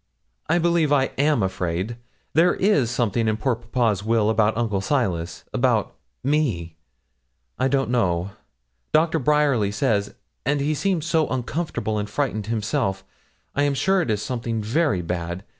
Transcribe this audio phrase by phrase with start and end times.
[0.49, 1.95] 'I believe I am afraid.
[2.33, 5.93] There is something in poor papa's will about Uncle Silas about
[6.23, 6.75] me.
[7.59, 8.31] I don't know
[8.93, 13.03] Doctor Bryerly says, and he seems so uncomfortable and frightened himself,
[13.53, 15.43] I am sure it is something very bad.